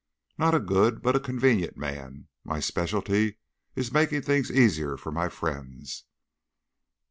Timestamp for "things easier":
4.23-4.97